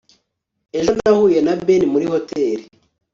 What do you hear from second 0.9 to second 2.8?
nahuye na ben muri hoteri